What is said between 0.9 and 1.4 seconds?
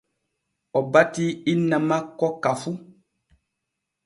batii